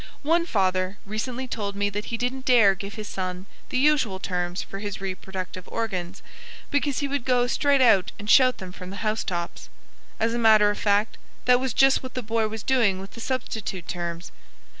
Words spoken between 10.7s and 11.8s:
of fact, that was